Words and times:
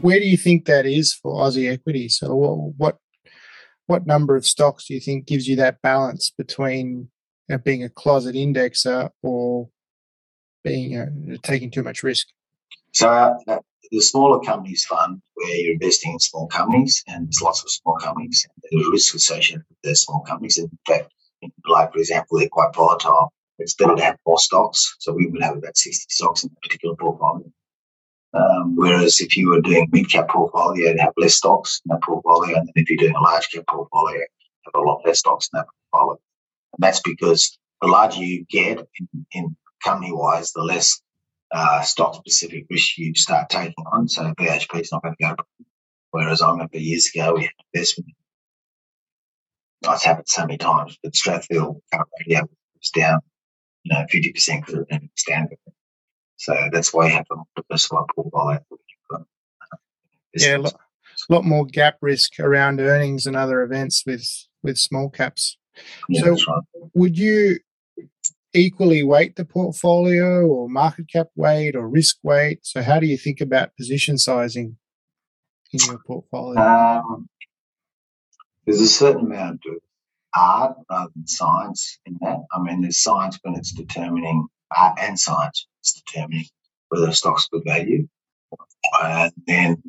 where 0.00 0.18
do 0.18 0.26
you 0.26 0.36
think 0.36 0.64
that 0.66 0.86
is 0.86 1.14
for 1.14 1.34
Aussie 1.34 1.70
equity? 1.72 2.08
So 2.08 2.34
what 2.76 2.98
what 3.86 4.06
number 4.06 4.36
of 4.36 4.46
stocks 4.46 4.86
do 4.86 4.94
you 4.94 5.00
think 5.00 5.26
gives 5.26 5.48
you 5.48 5.56
that 5.56 5.82
balance 5.82 6.32
between 6.36 7.08
you 7.48 7.56
know, 7.56 7.58
being 7.58 7.82
a 7.82 7.88
closet 7.88 8.36
indexer 8.36 9.10
or 9.22 9.68
being 10.62 10.92
know, 10.92 11.36
taking 11.42 11.70
too 11.70 11.82
much 11.82 12.02
risk? 12.02 12.28
So 12.92 13.08
uh, 13.08 13.58
the 13.90 14.00
smaller 14.00 14.40
companies 14.40 14.84
fund 14.84 15.20
where 15.34 15.56
you're 15.56 15.72
investing 15.72 16.12
in 16.12 16.20
small 16.20 16.46
companies 16.46 17.02
and 17.08 17.26
there's 17.26 17.42
lots 17.42 17.62
of 17.62 17.70
small 17.70 17.96
companies 17.96 18.46
and 18.46 18.62
there's 18.70 18.92
risk 18.92 19.14
associated 19.14 19.64
with 19.68 19.78
those 19.82 20.02
small 20.02 20.20
companies. 20.20 20.58
In 20.58 20.70
fact, 20.86 21.12
like 21.68 21.92
for 21.92 21.98
example, 21.98 22.38
they're 22.38 22.48
quite 22.48 22.74
volatile. 22.74 23.32
It's 23.58 23.74
better 23.74 23.96
to 23.96 24.02
have 24.02 24.16
more 24.26 24.38
stocks. 24.38 24.96
So 25.00 25.12
we 25.12 25.26
would 25.26 25.42
have 25.42 25.56
about 25.56 25.76
60 25.76 26.06
stocks 26.08 26.44
in 26.44 26.50
a 26.56 26.60
particular 26.60 26.94
portfolio. 26.96 27.49
Um, 28.32 28.76
whereas 28.76 29.20
if 29.20 29.36
you 29.36 29.50
were 29.50 29.60
doing 29.60 29.88
mid 29.90 30.10
cap 30.10 30.28
portfolio, 30.28 30.90
you'd 30.90 31.00
have 31.00 31.12
less 31.16 31.34
stocks 31.34 31.80
in 31.84 31.90
that 31.90 32.02
portfolio. 32.02 32.56
And 32.58 32.66
then 32.66 32.72
if 32.76 32.88
you're 32.88 32.98
doing 32.98 33.16
a 33.16 33.20
large 33.20 33.48
cap 33.50 33.64
portfolio, 33.68 34.18
you 34.18 34.72
have 34.72 34.80
a 34.82 34.86
lot 34.86 35.02
less 35.04 35.18
stocks 35.18 35.48
in 35.52 35.58
that 35.58 35.66
portfolio. 35.90 36.20
And 36.74 36.82
that's 36.82 37.00
because 37.00 37.58
the 37.80 37.88
larger 37.88 38.22
you 38.22 38.44
get 38.48 38.78
in, 38.98 39.26
in 39.32 39.56
company 39.84 40.12
wise, 40.12 40.52
the 40.52 40.62
less 40.62 41.00
uh, 41.52 41.82
stock 41.82 42.14
specific 42.14 42.66
risk 42.70 42.98
you 42.98 43.14
start 43.14 43.48
taking 43.48 43.84
on. 43.92 44.08
So 44.08 44.32
BHP 44.34 44.80
is 44.80 44.92
not 44.92 45.02
going 45.02 45.16
to 45.20 45.26
go. 45.26 45.64
Whereas 46.10 46.42
I 46.42 46.50
remember 46.50 46.78
years 46.78 47.10
ago 47.12 47.34
we 47.34 47.42
had 47.42 47.52
investment. 47.72 48.10
It's 49.82 50.04
happened 50.04 50.28
so 50.28 50.42
many 50.42 50.58
times, 50.58 50.98
but 51.02 51.14
Strathfield 51.14 51.80
Car 51.92 52.06
Radio 52.20 52.42
was 52.42 52.90
down, 52.90 53.20
you 53.82 53.94
know, 53.94 54.04
50% 54.12 54.60
because 54.60 54.74
of 54.74 54.88
the 54.88 55.08
standard. 55.16 55.58
So 56.40 56.56
that's 56.72 56.94
why 56.94 57.08
you 57.08 57.12
have 57.12 57.26
a 57.30 57.36
diversified 57.54 58.06
portfolio. 58.16 58.60
Yeah, 60.34 60.56
a 60.56 60.58
lot, 60.58 60.80
lot, 61.28 61.44
more 61.44 61.66
gap 61.66 61.98
risk 62.00 62.40
around 62.40 62.80
earnings 62.80 63.26
and 63.26 63.36
other 63.36 63.60
events 63.60 64.04
with 64.06 64.26
with 64.62 64.78
small 64.78 65.10
caps. 65.10 65.58
Yeah, 66.08 66.22
so, 66.22 66.30
right. 66.30 66.62
would 66.94 67.18
you 67.18 67.58
equally 68.54 69.02
weight 69.02 69.36
the 69.36 69.44
portfolio, 69.44 70.46
or 70.46 70.70
market 70.70 71.08
cap 71.12 71.26
weight, 71.36 71.76
or 71.76 71.86
risk 71.86 72.16
weight? 72.22 72.60
So, 72.62 72.80
how 72.80 73.00
do 73.00 73.06
you 73.06 73.18
think 73.18 73.42
about 73.42 73.76
position 73.76 74.16
sizing 74.16 74.78
in 75.72 75.80
your 75.86 76.00
portfolio? 76.06 76.58
Um, 76.58 77.28
there's 78.64 78.80
a 78.80 78.88
certain 78.88 79.26
amount 79.26 79.60
of 79.68 79.76
art 80.34 80.76
rather 80.90 81.10
than 81.14 81.26
science 81.26 81.98
in 82.06 82.16
that. 82.22 82.38
I 82.50 82.62
mean, 82.62 82.80
there's 82.80 83.02
science 83.02 83.38
when 83.42 83.56
it's 83.56 83.72
determining 83.72 84.48
art 84.76 84.98
and 85.00 85.18
science 85.18 85.66
is 85.84 86.02
determining 86.06 86.46
whether 86.88 87.08
a 87.08 87.14
stock's 87.14 87.48
good 87.52 87.64
value. 87.66 88.08
And 89.02 89.32
then 89.46 89.82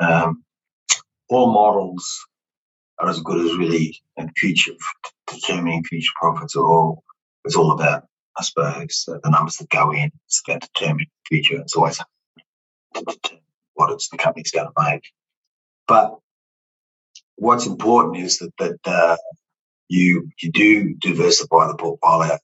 um, 0.00 0.44
all 1.30 1.52
models 1.52 2.26
are 3.00 3.10
as 3.10 3.20
good 3.20 3.44
as 3.46 3.56
really 3.58 3.98
in 4.16 4.30
future 4.36 4.72
determining 5.28 5.84
future 5.84 6.12
profits 6.20 6.56
are 6.56 6.66
all 6.66 7.04
it's 7.44 7.56
all 7.56 7.72
about 7.72 8.04
I 8.38 8.44
suppose 8.44 9.04
the 9.06 9.30
numbers 9.30 9.56
that 9.58 9.70
go 9.70 9.92
in. 9.92 10.10
It's 10.26 10.42
about 10.46 10.62
determining 10.62 11.08
the 11.08 11.36
future. 11.36 11.60
It's 11.60 11.76
always 11.76 12.00
what 13.74 13.90
it's 13.92 14.08
the 14.10 14.18
company's 14.18 14.52
going 14.52 14.68
to 14.68 14.90
make. 14.90 15.04
But 15.88 16.18
what's 17.36 17.66
important 17.66 18.18
is 18.24 18.38
that 18.38 18.52
that 18.58 18.78
uh, 18.86 19.16
you 19.88 20.30
you 20.40 20.52
do 20.52 20.94
diversify 20.94 21.68
the 21.68 21.76
portfolio. 21.76 22.38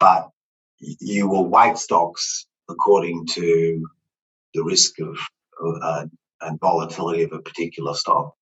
But 0.00 0.30
you 0.80 1.28
will 1.28 1.48
weight 1.48 1.78
stocks 1.78 2.46
according 2.68 3.26
to 3.26 3.88
the 4.54 4.64
risk 4.64 5.00
of 5.00 5.18
uh, 5.82 6.06
and 6.42 6.60
volatility 6.60 7.24
of 7.24 7.32
a 7.32 7.40
particular 7.40 7.94
stock. 7.94 8.34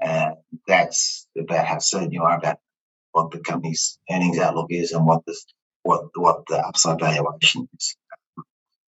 And 0.00 0.36
that's 0.66 1.28
about 1.38 1.66
how 1.66 1.78
certain 1.78 2.12
you 2.12 2.22
are 2.22 2.38
about 2.38 2.58
what 3.12 3.30
the 3.32 3.40
company's 3.40 3.98
earnings 4.10 4.38
outlook 4.38 4.68
is 4.70 4.92
and 4.92 5.06
what 5.06 5.24
the 5.26 5.36
what 5.82 6.06
what 6.16 6.46
the 6.48 6.58
upside 6.58 7.00
valuation 7.00 7.68
is. 7.78 7.96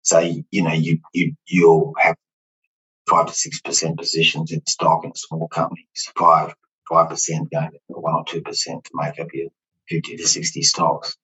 So 0.03 0.19
you 0.19 0.63
know 0.63 0.73
you 0.73 0.99
you 1.13 1.35
you'll 1.47 1.93
have 1.99 2.15
five 3.09 3.27
to 3.27 3.33
six 3.33 3.61
percent 3.61 3.97
positions 3.97 4.51
in 4.51 4.65
stock 4.67 5.05
in 5.05 5.13
small 5.15 5.47
companies, 5.49 6.11
five 6.17 6.55
five 6.89 7.09
percent 7.09 7.51
going 7.51 7.71
to 7.71 7.79
one 7.87 8.15
or 8.15 8.25
two 8.25 8.41
percent 8.41 8.85
to 8.85 8.91
make 8.95 9.19
up 9.19 9.29
your 9.33 9.49
fifty 9.89 10.17
to 10.17 10.27
sixty 10.27 10.63
stocks 10.63 11.17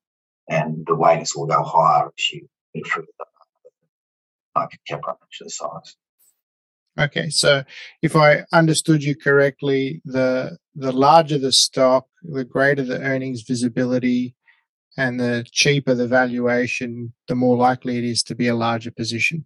and 0.49 0.85
the 0.85 0.95
weightings 0.95 1.35
will 1.35 1.45
go 1.45 1.63
higher 1.63 2.07
as 2.07 2.31
you 2.31 2.47
through 2.85 3.05
the 3.17 3.25
market 4.55 4.79
cap 4.87 5.01
the 5.39 5.49
size. 5.49 5.95
Okay, 6.99 7.29
so 7.29 7.63
if 8.01 8.15
I 8.15 8.45
understood 8.51 9.03
you 9.03 9.15
correctly, 9.15 10.01
the 10.03 10.57
the 10.75 10.91
larger 10.91 11.37
the 11.37 11.51
stock, 11.51 12.07
the 12.23 12.43
greater 12.43 12.83
the 12.83 12.99
earnings 12.99 13.41
visibility, 13.41 14.35
and 14.97 15.19
the 15.19 15.45
cheaper 15.51 15.93
the 15.93 16.07
valuation, 16.07 17.13
the 17.27 17.35
more 17.35 17.55
likely 17.55 17.99
it 17.99 18.03
is 18.03 18.23
to 18.23 18.35
be 18.35 18.47
a 18.47 18.55
larger 18.55 18.89
position. 18.89 19.45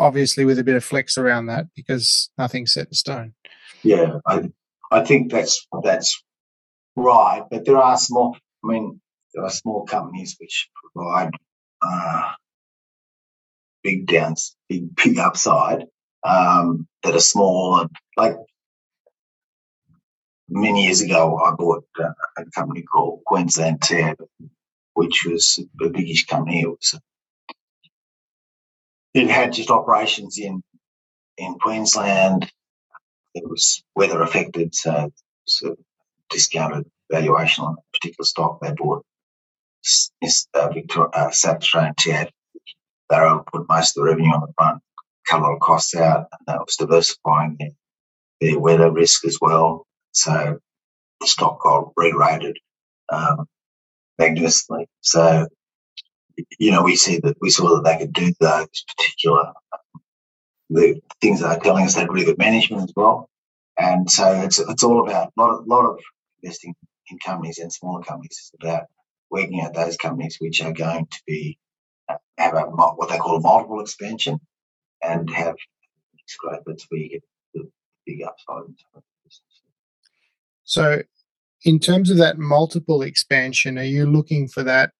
Obviously, 0.00 0.46
with 0.46 0.58
a 0.58 0.64
bit 0.64 0.76
of 0.76 0.84
flex 0.84 1.18
around 1.18 1.46
that, 1.46 1.66
because 1.76 2.30
nothing's 2.38 2.72
set 2.72 2.86
in 2.86 2.94
stone. 2.94 3.34
Yeah, 3.82 4.18
I 4.26 4.48
I 4.90 5.04
think 5.04 5.30
that's 5.30 5.66
that's 5.82 6.24
right, 6.96 7.44
but 7.50 7.66
there 7.66 7.76
are 7.76 7.98
small. 7.98 8.36
I 8.64 8.66
mean, 8.66 9.01
there 9.34 9.44
are 9.44 9.50
small 9.50 9.84
companies 9.84 10.36
which 10.38 10.68
provide 10.94 11.30
uh, 11.82 12.32
big 13.82 14.06
downs, 14.06 14.56
big 14.68 14.94
big 14.96 15.18
upside 15.18 15.86
um, 16.24 16.86
that 17.02 17.14
are 17.14 17.20
small 17.20 17.80
and 17.80 17.90
like 18.16 18.36
many 20.48 20.84
years 20.84 21.00
ago, 21.00 21.38
I 21.44 21.52
bought 21.52 21.84
uh, 21.98 22.10
a 22.38 22.44
company 22.54 22.82
called 22.82 23.22
Queensland 23.24 23.82
TAB, 23.82 24.16
which 24.94 25.24
was 25.24 25.58
a 25.80 25.88
biggish 25.88 26.26
company. 26.26 26.62
It 26.62 26.68
was 26.68 27.00
it 29.14 29.28
had 29.28 29.52
just 29.52 29.70
operations 29.70 30.38
in 30.38 30.62
in 31.38 31.54
Queensland. 31.58 32.50
It 33.34 33.48
was 33.48 33.82
weather 33.96 34.20
affected, 34.22 34.74
so, 34.74 35.10
so 35.46 35.76
discounted 36.30 36.84
valuation 37.10 37.64
on 37.64 37.76
a 37.78 37.98
particular 37.98 38.24
stock 38.24 38.60
they 38.60 38.72
bought 38.72 39.04
Victoria, 40.72 41.10
uh, 41.12 41.30
TAB, 41.30 42.28
they 43.10 43.16
were 43.16 43.26
able 43.26 43.38
to 43.38 43.44
put 43.52 43.68
most 43.68 43.96
of 43.96 44.02
the 44.02 44.10
revenue 44.10 44.32
on 44.32 44.40
the 44.40 44.52
front, 44.56 44.82
cut 45.26 45.40
a 45.40 45.42
lot 45.42 45.54
of 45.54 45.60
costs 45.60 45.94
out, 45.94 46.28
and 46.32 46.46
that 46.46 46.60
was 46.60 46.76
diversifying 46.76 47.58
their, 48.40 48.58
weather 48.58 48.90
risk 48.90 49.24
as 49.24 49.38
well. 49.40 49.86
So 50.12 50.58
the 51.20 51.26
stock 51.26 51.60
got 51.62 51.92
re-rated 51.96 52.58
um, 53.10 53.46
magnificently. 54.18 54.88
So 55.00 55.46
you 56.58 56.70
know, 56.70 56.82
we 56.82 56.96
see 56.96 57.18
that 57.18 57.36
we 57.40 57.50
saw 57.50 57.76
that 57.76 57.84
they 57.84 57.98
could 57.98 58.12
do 58.12 58.32
those 58.40 58.84
particular 58.96 59.52
the 60.70 61.00
things 61.20 61.40
that 61.40 61.58
are 61.58 61.60
telling 61.60 61.84
us 61.84 61.94
they 61.94 62.00
had 62.00 62.10
really 62.10 62.24
good 62.24 62.38
management 62.38 62.82
as 62.82 62.92
well. 62.96 63.28
And 63.78 64.10
so 64.10 64.32
it's 64.42 64.58
it's 64.58 64.82
all 64.82 65.06
about 65.06 65.32
a 65.36 65.40
lot 65.40 65.50
of, 65.50 65.66
lot 65.66 65.84
of 65.84 65.98
investing 66.42 66.74
in 67.10 67.18
companies 67.18 67.58
and 67.58 67.72
smaller 67.72 68.02
companies 68.02 68.32
is 68.32 68.52
about 68.60 68.84
working 69.32 69.60
at 69.60 69.74
those 69.74 69.96
companies 69.96 70.36
which 70.38 70.62
are 70.62 70.72
going 70.72 71.06
to 71.06 71.18
be 71.26 71.58
uh, 72.08 72.16
have 72.38 72.54
a 72.54 72.60
what 72.60 73.08
they 73.08 73.16
call 73.16 73.36
a 73.36 73.40
multiple 73.40 73.80
expansion 73.80 74.38
and 75.02 75.28
have 75.30 75.56
growth. 76.38 76.60
That's 76.66 76.86
where 76.88 77.00
you 77.00 77.08
get 77.10 77.22
the 77.54 77.70
big 78.06 78.22
upside. 78.22 78.74
So, 80.64 81.02
in 81.64 81.78
terms 81.78 82.10
of 82.10 82.18
that 82.18 82.38
multiple 82.38 83.02
expansion, 83.02 83.78
are 83.78 83.84
you 83.84 84.06
looking 84.06 84.48
for 84.48 84.62
that 84.62 84.92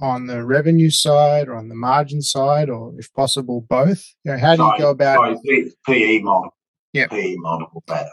on 0.00 0.26
the 0.26 0.44
revenue 0.44 0.90
side 0.90 1.48
or 1.48 1.54
on 1.56 1.68
the 1.68 1.74
margin 1.74 2.22
side, 2.22 2.68
or 2.68 2.92
if 2.98 3.12
possible, 3.14 3.64
both? 3.68 4.04
You 4.24 4.32
know, 4.32 4.38
how 4.38 4.52
do 4.52 4.58
sorry, 4.58 4.78
you 4.78 4.84
go 4.84 4.90
about 4.90 5.38
sorry, 5.44 5.72
PE 5.86 6.18
multiple? 6.20 6.56
Yeah, 6.92 7.06
PE 7.06 7.36
multiple. 7.36 7.82
better. 7.86 8.10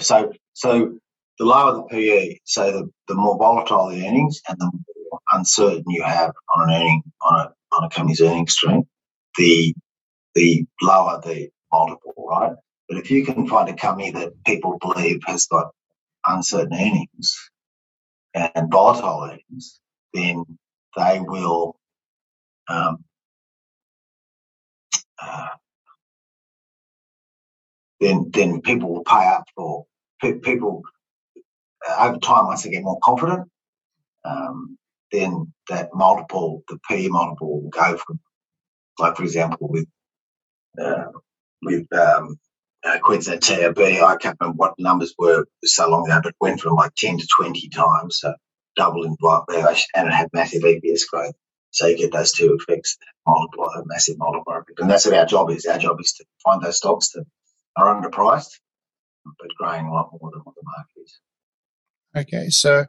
So, 0.00 0.32
so 0.54 0.98
the 1.38 1.44
lower 1.46 1.74
the 1.74 1.84
PE, 1.84 2.38
so 2.44 2.72
the, 2.72 2.90
the 3.08 3.14
more 3.14 3.38
volatile 3.38 3.88
the 3.90 4.06
earnings 4.06 4.40
and 4.48 4.58
the 4.60 4.66
more 5.10 5.20
uncertain 5.32 5.84
you 5.88 6.02
have 6.04 6.32
on 6.56 6.70
an 6.70 6.76
earning 6.76 7.02
on 7.22 7.40
a 7.40 7.54
on 7.76 7.84
a 7.84 7.90
company's 7.90 8.20
earnings 8.22 8.54
stream, 8.54 8.84
the 9.38 9.74
the 10.34 10.66
lower 10.82 11.20
the 11.24 11.50
multiple, 11.72 12.14
right? 12.30 12.52
But 12.88 12.98
if 12.98 13.10
you 13.10 13.24
can 13.24 13.48
find 13.48 13.68
a 13.70 13.74
company 13.76 14.12
that 14.12 14.32
people 14.46 14.78
believe 14.80 15.22
has 15.26 15.46
got 15.46 15.72
uncertain 16.26 16.74
earnings 16.74 17.36
and 18.34 18.70
volatile 18.72 19.24
earnings, 19.30 19.80
then 20.14 20.44
they 20.96 21.20
will 21.22 21.76
um, 22.68 23.04
uh, 25.22 25.48
then 28.00 28.30
then 28.32 28.60
people 28.62 28.92
will 28.94 29.04
pay 29.04 29.26
up 29.26 29.44
for 29.56 29.86
people 30.42 30.82
over 31.98 32.18
time, 32.18 32.46
once 32.46 32.62
they 32.62 32.70
get 32.70 32.82
more 32.82 32.98
confident, 33.02 33.48
um, 34.24 34.78
then 35.12 35.52
that 35.68 35.90
multiple, 35.94 36.62
the 36.68 36.78
P 36.88 37.08
multiple 37.08 37.62
will 37.62 37.70
go 37.70 37.96
from, 37.96 38.20
like 38.98 39.16
for 39.16 39.22
example, 39.24 39.68
with 39.68 39.86
uh, 40.80 41.06
with 41.62 41.92
um, 41.92 42.38
uh, 42.84 42.98
Queensland 43.02 43.42
TAB. 43.42 43.78
I 43.78 44.16
can't 44.16 44.36
remember 44.40 44.56
what 44.56 44.74
numbers 44.78 45.14
were 45.18 45.46
so 45.64 45.88
long 45.88 46.06
ago, 46.06 46.20
but 46.22 46.30
it 46.30 46.36
went 46.40 46.60
from 46.60 46.74
like 46.74 46.94
10 46.96 47.18
to 47.18 47.28
20 47.36 47.68
times, 47.70 48.18
so 48.18 48.34
double 48.76 49.04
in 49.04 49.16
valuation, 49.20 49.88
and 49.94 50.08
it 50.08 50.14
had 50.14 50.28
massive 50.32 50.62
EPS 50.62 51.02
growth. 51.10 51.34
So 51.70 51.86
you 51.86 51.96
get 51.96 52.12
those 52.12 52.32
two 52.32 52.56
effects, 52.60 52.98
multiplier, 53.26 53.82
massive 53.86 54.18
multiplier. 54.18 54.64
And 54.78 54.90
that's 54.90 55.06
what 55.06 55.14
our 55.14 55.26
job 55.26 55.50
is. 55.50 55.66
Our 55.66 55.78
job 55.78 56.00
is 56.00 56.12
to 56.14 56.24
find 56.44 56.62
those 56.62 56.76
stocks 56.76 57.10
that 57.12 57.24
are 57.76 58.00
underpriced, 58.00 58.60
but 59.24 59.48
growing 59.58 59.86
a 59.86 59.92
lot 59.92 60.10
more 60.12 60.30
than 60.30 60.40
what 60.40 60.54
the 60.54 60.62
market 60.64 61.02
is. 61.04 61.18
Okay, 62.16 62.48
so 62.48 62.86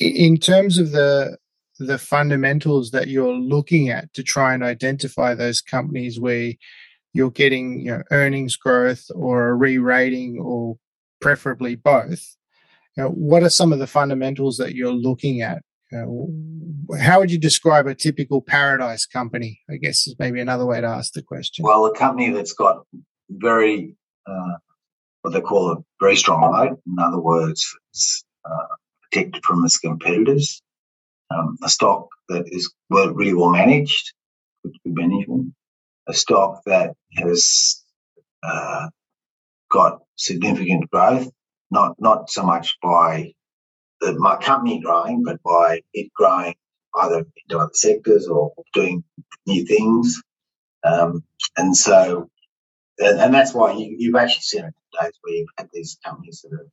in 0.00 0.36
terms 0.36 0.78
of 0.78 0.92
the 0.92 1.38
the 1.78 1.98
fundamentals 1.98 2.90
that 2.90 3.08
you're 3.08 3.34
looking 3.34 3.90
at 3.90 4.12
to 4.14 4.22
try 4.22 4.54
and 4.54 4.62
identify 4.62 5.34
those 5.34 5.60
companies 5.60 6.18
where 6.18 6.52
you're 7.12 7.30
getting 7.30 7.80
you 7.80 7.90
know, 7.90 8.02
earnings 8.10 8.56
growth 8.56 9.04
or 9.14 9.48
a 9.48 9.54
re-rating 9.54 10.38
or 10.40 10.76
preferably 11.20 11.74
both, 11.74 12.36
you 12.96 13.02
know, 13.02 13.10
what 13.10 13.42
are 13.42 13.50
some 13.50 13.72
of 13.72 13.78
the 13.78 13.86
fundamentals 13.86 14.56
that 14.56 14.74
you're 14.74 14.92
looking 14.92 15.40
at? 15.40 15.62
You 15.92 15.98
know, 15.98 16.98
how 16.98 17.20
would 17.20 17.30
you 17.30 17.38
describe 17.38 17.86
a 17.86 17.94
typical 17.94 18.42
Paradice 18.42 19.06
company? 19.10 19.60
I 19.70 19.76
guess 19.76 20.06
is 20.06 20.16
maybe 20.18 20.40
another 20.40 20.66
way 20.66 20.80
to 20.80 20.86
ask 20.86 21.12
the 21.12 21.22
question. 21.22 21.64
Well, 21.64 21.86
a 21.86 21.94
company 21.94 22.30
that's 22.30 22.52
got 22.52 22.84
very, 23.30 23.94
uh, 24.26 24.56
what 25.22 25.32
they 25.32 25.40
call 25.40 25.72
a 25.72 25.76
very 26.00 26.16
strong 26.16 26.40
moat. 26.40 26.80
In 26.86 26.98
other 26.98 27.20
words, 27.20 27.66
it's 27.92 28.25
protected 29.02 29.44
from 29.44 29.64
its 29.64 29.78
competitors. 29.78 30.62
Um, 31.30 31.56
a 31.62 31.68
stock 31.68 32.08
that 32.28 32.44
is 32.46 32.72
well, 32.90 33.12
really 33.12 33.34
well 33.34 33.50
managed, 33.50 34.12
good 34.64 34.72
management. 34.84 35.54
A 36.08 36.14
stock 36.14 36.62
that 36.66 36.94
has 37.16 37.82
uh, 38.42 38.88
got 39.70 40.02
significant 40.16 40.88
growth, 40.90 41.28
not 41.70 42.00
not 42.00 42.30
so 42.30 42.44
much 42.44 42.76
by 42.80 43.32
the, 44.00 44.12
my 44.18 44.36
company 44.36 44.80
growing, 44.80 45.24
but 45.24 45.42
by 45.42 45.82
it 45.92 46.12
growing 46.14 46.54
either 46.96 47.18
into 47.18 47.58
other 47.58 47.70
sectors 47.74 48.26
or 48.26 48.52
doing 48.72 49.04
new 49.46 49.66
things. 49.66 50.22
Um, 50.84 51.24
and 51.56 51.76
so, 51.76 52.30
and, 52.98 53.20
and, 53.20 53.34
that's 53.34 53.52
why 53.52 53.72
you, 53.72 54.12
have 54.12 54.22
actually 54.22 54.42
seen 54.42 54.64
it 54.64 54.74
days 55.00 55.12
where 55.20 55.34
you've 55.34 55.48
had 55.58 55.68
these 55.72 55.98
companies 56.04 56.42
that 56.42 56.54
are 56.54 56.66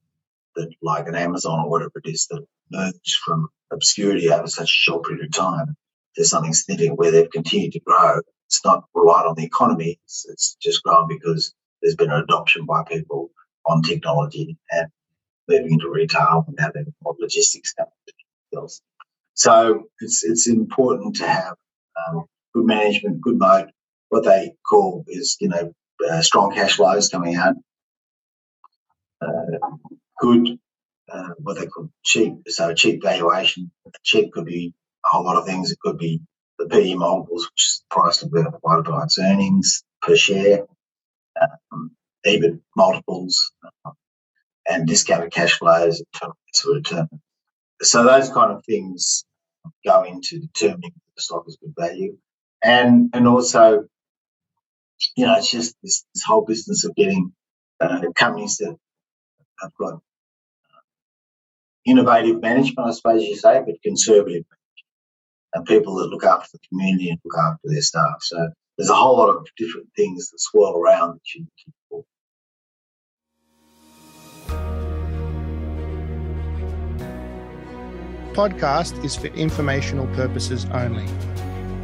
that 0.55 0.73
like 0.81 1.07
an 1.07 1.15
Amazon 1.15 1.59
or 1.61 1.69
whatever 1.69 1.93
it 2.03 2.09
is 2.09 2.27
that 2.27 2.45
emerged 2.71 3.17
from 3.25 3.49
obscurity 3.71 4.29
over 4.31 4.47
such 4.47 4.65
a 4.65 4.67
short 4.67 5.05
period 5.05 5.25
of 5.25 5.31
time. 5.31 5.75
There's 6.15 6.29
something 6.29 6.53
significant 6.53 6.99
where 6.99 7.11
they've 7.11 7.31
continued 7.31 7.73
to 7.73 7.79
grow. 7.79 8.19
It's 8.47 8.63
not 8.63 8.85
relied 8.93 9.25
on 9.25 9.35
the 9.35 9.45
economy. 9.45 9.99
It's, 10.05 10.25
it's 10.29 10.57
just 10.61 10.83
grown 10.83 11.07
because 11.07 11.53
there's 11.81 11.95
been 11.95 12.11
an 12.11 12.21
adoption 12.23 12.65
by 12.65 12.83
people 12.83 13.31
on 13.65 13.81
technology 13.81 14.57
and 14.71 14.87
moving 15.47 15.73
into 15.73 15.89
retail 15.89 16.45
and 16.47 16.59
having 16.59 16.93
more 17.03 17.15
logistics 17.19 17.73
skills. 18.49 18.81
So 19.33 19.85
it's 19.99 20.23
it's 20.23 20.47
important 20.47 21.17
to 21.17 21.27
have 21.27 21.55
um, 22.07 22.25
good 22.53 22.65
management, 22.65 23.21
good 23.21 23.37
moat. 23.39 23.69
What 24.09 24.25
they 24.25 24.53
call 24.67 25.05
is 25.07 25.37
you 25.41 25.49
know 25.49 25.73
uh, 26.09 26.21
strong 26.21 26.53
cash 26.53 26.75
flows 26.75 27.09
coming 27.09 27.35
out, 27.35 27.55
uh, 29.21 29.67
good 30.23 30.49
uh, 31.11 31.29
what 31.39 31.59
they 31.59 31.67
call 31.67 31.89
cheap, 32.03 32.35
so 32.47 32.73
cheap 32.75 33.03
valuation. 33.03 33.71
Cheap 34.03 34.33
could 34.33 34.45
be 34.45 34.73
a 35.05 35.09
whole 35.09 35.25
lot 35.25 35.37
of 35.37 35.45
things. 35.45 35.71
It 35.71 35.79
could 35.79 35.99
be 35.99 36.21
the 36.59 36.67
PE 36.67 36.95
multiples, 36.95 37.45
which 37.45 37.63
is 37.63 37.83
the 37.89 37.95
price 37.95 38.19
divided 38.19 38.53
by 38.91 39.03
its 39.03 39.19
earnings 39.19 39.83
per 40.01 40.17
share, 40.17 40.65
um, 41.71 41.91
EBIT 42.25 42.59
multiples, 42.77 43.53
uh, 43.63 43.91
and 44.69 44.87
discounted 44.87 45.31
cash 45.33 45.59
flows 45.59 46.03
to 46.55 46.73
return. 46.73 47.09
So 47.81 48.03
those 48.05 48.29
kind 48.29 48.53
of 48.53 48.65
things 48.65 49.25
go 49.85 50.03
into 50.03 50.39
determining 50.41 50.93
the 51.15 51.21
stock 51.21 51.45
is 51.47 51.57
good 51.61 51.73
value, 51.77 52.17
and 52.63 53.11
and 53.13 53.27
also, 53.27 53.87
you 55.17 55.25
know, 55.25 55.35
it's 55.37 55.51
just 55.51 55.75
this, 55.83 56.05
this 56.13 56.23
whole 56.25 56.45
business 56.45 56.85
of 56.85 56.95
getting 56.95 57.33
uh, 57.81 58.01
companies 58.15 58.57
that 58.57 58.75
have 59.61 59.71
got 59.79 60.01
innovative 61.85 62.41
management, 62.41 62.87
I 62.87 62.91
suppose 62.91 63.23
you 63.23 63.35
say, 63.35 63.61
but 63.65 63.75
conservative 63.83 64.43
and 65.53 65.65
people 65.65 65.95
that 65.95 66.07
look 66.07 66.23
after 66.23 66.49
the 66.53 66.59
community 66.67 67.09
and 67.09 67.19
look 67.23 67.37
after 67.37 67.59
their 67.65 67.81
staff. 67.81 68.15
So 68.21 68.49
there's 68.77 68.89
a 68.89 68.95
whole 68.95 69.17
lot 69.17 69.29
of 69.29 69.47
different 69.57 69.87
things 69.95 70.29
that 70.29 70.39
swirl 70.39 70.77
around 70.77 71.13
that 71.15 71.33
you 71.35 71.41
need 71.41 71.73
for. 71.89 72.03
Podcast 78.33 79.03
is 79.05 79.15
for 79.15 79.27
informational 79.27 80.07
purposes 80.15 80.65
only. 80.71 81.05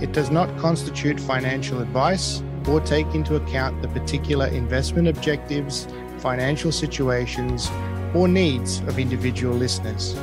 It 0.04 0.14
does 0.14 0.32
not 0.32 0.58
constitute 0.58 1.20
financial 1.20 1.80
advice 1.80 2.42
or 2.68 2.80
take 2.80 3.14
into 3.14 3.36
account 3.36 3.82
the 3.82 3.88
particular 3.90 4.48
investment 4.48 5.08
objectives, 5.08 5.88
financial 6.18 6.72
situations, 6.72 7.70
or 8.14 8.28
needs 8.28 8.80
of 8.82 9.00
individual 9.00 9.56
listeners. 9.56 10.16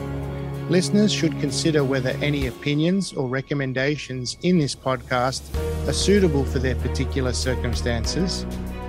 Listeners 0.69 1.13
should 1.13 1.39
consider 1.41 1.85
whether 1.85 2.11
any 2.23 2.49
opinions 2.49 3.13
or 3.13 3.29
recommendations 3.29 4.37
in 4.43 4.59
this 4.59 4.75
podcast 4.75 5.43
are 5.89 5.93
suitable 5.93 6.45
for 6.45 6.59
their 6.59 6.75
particular 6.77 7.33
circumstances 7.33 8.45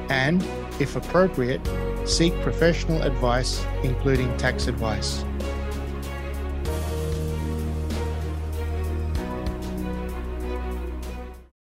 and, 0.09 0.43
if 0.79 0.95
appropriate, 0.95 1.61
seek 2.05 2.33
professional 2.41 3.01
advice, 3.03 3.63
including 3.83 4.35
tax 4.37 4.67
advice. 4.67 5.23